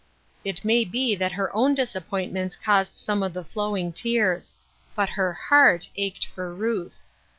It 0.43 0.65
may 0.65 0.83
be 0.83 1.15
that 1.17 1.33
her 1.33 1.55
own 1.55 1.75
disappointments 1.75 2.55
caused 2.55 2.95
some 2.95 3.21
of 3.21 3.33
the 3.35 3.43
flowing 3.43 3.93
tears; 3.93 4.55
but 4.95 5.09
her 5.09 5.31
heart 5.31 5.89
ached 5.95 6.25
for 6.25 6.51
Ruth. 6.51 7.03